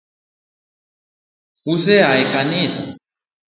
[1.71, 2.83] Use a e kanisa